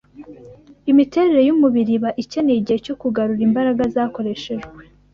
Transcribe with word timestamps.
Imiterere 0.91 1.41
y’umubiri 1.43 1.91
iba 1.97 2.09
ikeneye 2.23 2.57
igihe 2.59 2.79
cyo 2.85 2.95
kugarura 3.01 3.41
imbaraga 3.47 3.83
zakoreshejwe. 3.95 4.81